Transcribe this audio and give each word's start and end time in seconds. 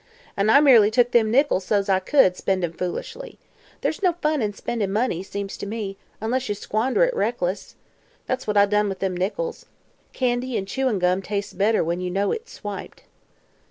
"An' 0.35 0.49
I 0.49 0.59
merely 0.61 0.89
took 0.89 1.11
them 1.11 1.29
nickels 1.29 1.63
so's 1.65 1.87
I 1.87 1.99
could, 1.99 2.35
spend 2.35 2.63
'em 2.63 2.73
foolish. 2.73 3.15
There's 3.81 4.01
no 4.01 4.13
fun 4.13 4.41
in 4.41 4.51
spendin' 4.51 4.91
money, 4.91 5.21
seems 5.21 5.57
to 5.57 5.67
me, 5.67 5.95
unless 6.19 6.49
you 6.49 6.55
squander 6.55 7.03
it 7.03 7.15
reckless. 7.15 7.75
That's 8.25 8.47
what 8.47 8.57
I 8.57 8.65
done 8.65 8.89
with 8.89 8.97
them 8.97 9.15
nickels. 9.15 9.67
Candy 10.11 10.57
an' 10.57 10.65
chewin' 10.65 10.97
gum 10.97 11.21
tastes 11.21 11.53
better 11.53 11.83
when 11.83 12.01
you 12.01 12.09
know 12.09 12.31
it's 12.31 12.51
swiped." 12.53 13.03